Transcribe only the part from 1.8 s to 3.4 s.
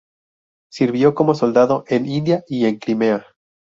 en India y en Crimea.